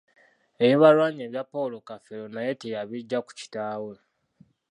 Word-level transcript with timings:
Ebibalwanya 0.63 1.21
ebya 1.27 1.43
Paulo 1.53 1.77
Kafeero 1.87 2.25
naye 2.33 2.51
teyabiggya 2.61 3.19
ku 3.25 3.31
kitaawe. 3.39 3.95